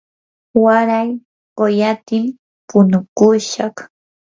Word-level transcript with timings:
waray 0.63 1.09
quyatim 1.57 2.23
punukushaq. 2.67 3.75